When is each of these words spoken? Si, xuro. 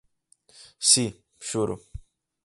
Si, 0.91 1.05
xuro. 1.47 1.75